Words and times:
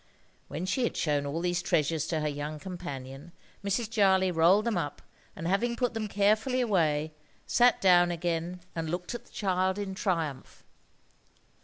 When 0.47 0.65
she 0.65 0.81
had 0.81 0.97
shown 0.97 1.27
all 1.27 1.41
these 1.41 1.61
treasures 1.61 2.07
to 2.07 2.21
her 2.21 2.27
young 2.27 2.57
companion, 2.57 3.33
Mrs. 3.63 3.87
Jarley 3.87 4.31
rolled 4.31 4.65
them 4.65 4.75
up, 4.75 5.03
and 5.35 5.47
having 5.47 5.75
put 5.75 5.93
them 5.93 6.07
carefully 6.07 6.59
away, 6.59 7.11
sat 7.45 7.79
down 7.79 8.09
again, 8.09 8.61
and 8.75 8.89
looked 8.89 9.13
at 9.13 9.25
the 9.25 9.31
child 9.31 9.77
in 9.77 9.93
triumph. 9.93 10.63